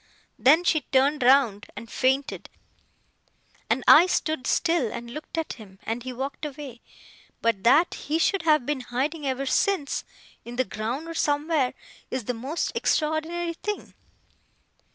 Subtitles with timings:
[0.39, 2.49] Then she turned round and fainted,
[3.69, 6.81] and I stood still and looked at him, and he walked away;
[7.39, 10.03] but that he should have been hiding ever since
[10.43, 11.75] (in the ground or somewhere),
[12.09, 13.93] is the most extraordinary thing!